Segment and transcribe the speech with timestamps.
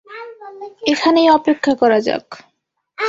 [0.83, 2.27] এখানেই অপেক্ষা করা যাক।